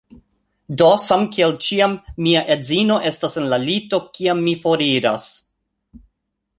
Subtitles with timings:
[0.81, 1.93] Do, samkiel ĉiam
[2.27, 5.33] mia edzino estas en la lito, kiam mi foriras